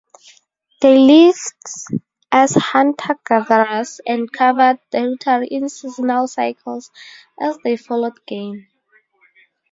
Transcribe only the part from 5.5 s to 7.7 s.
in seasonal cycles as